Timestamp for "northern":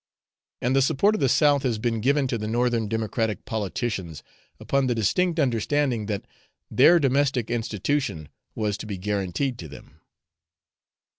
2.47-2.87